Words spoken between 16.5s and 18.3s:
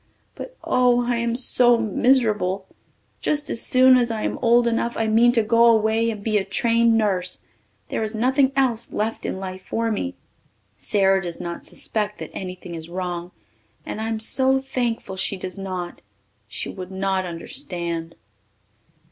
would not understand.